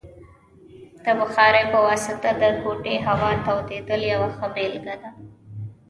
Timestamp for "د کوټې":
2.41-2.95